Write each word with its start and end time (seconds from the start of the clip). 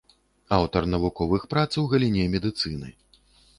Аўтар 0.57 0.87
навуковых 0.93 1.45
прац 1.53 1.67
у 1.83 1.85
галіне 1.93 2.25
медыцыны. 2.39 2.93